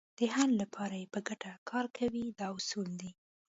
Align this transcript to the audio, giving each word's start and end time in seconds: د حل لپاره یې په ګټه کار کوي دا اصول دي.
د 0.17 0.19
حل 0.33 0.51
لپاره 0.61 0.95
یې 1.01 1.07
په 1.13 1.19
ګټه 1.27 1.51
کار 1.69 1.85
کوي 1.97 2.23
دا 2.39 2.47
اصول 2.57 2.89
دي. 3.01 3.11